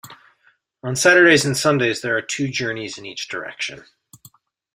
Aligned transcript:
On 0.81 0.95
Saturdays 0.95 1.45
and 1.45 1.55
Sundays 1.55 2.01
there 2.01 2.17
are 2.17 2.23
two 2.23 2.47
journeys 2.47 2.97
in 2.97 3.05
each 3.05 3.27
direction. 3.27 3.83